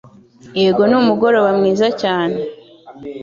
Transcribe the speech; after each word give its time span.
Yego, 0.59 0.83
ni 0.89 0.95
umugoroba 1.01 1.49
mwiza 1.59 1.87
cyane 2.01 2.37